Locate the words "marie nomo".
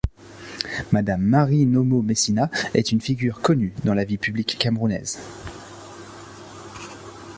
1.21-2.01